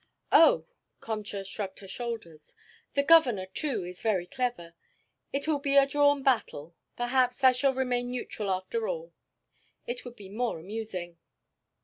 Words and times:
"Oh!" 0.31 0.65
Concha 0.99 1.43
shrugged 1.45 1.77
her 1.77 1.87
shoulders. 1.87 2.55
"The 2.95 3.03
Governor, 3.03 3.45
too, 3.45 3.83
is 3.83 4.01
very 4.01 4.25
clever. 4.25 4.73
It 5.31 5.47
will 5.47 5.59
be 5.59 5.77
a 5.77 5.85
drawn 5.85 6.23
battle. 6.23 6.73
Perhaps 6.95 7.43
I 7.43 7.51
shall 7.51 7.75
remain 7.75 8.09
neutral 8.09 8.49
after 8.49 8.87
all. 8.87 9.13
It 9.85 10.03
would 10.03 10.15
be 10.15 10.27
more 10.29 10.57
amusing." 10.59 11.19